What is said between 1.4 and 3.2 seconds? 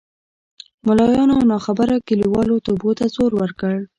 ناخبره کلیوالو توبو ته